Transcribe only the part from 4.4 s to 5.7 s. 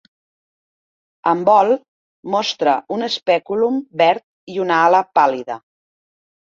i una ala pàl·lida.